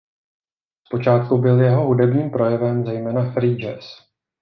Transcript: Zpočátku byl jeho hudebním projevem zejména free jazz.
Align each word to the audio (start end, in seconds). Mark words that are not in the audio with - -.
Zpočátku 0.87 1.37
byl 1.37 1.61
jeho 1.61 1.85
hudebním 1.85 2.29
projevem 2.31 2.85
zejména 2.85 3.31
free 3.31 3.57
jazz. 3.59 3.85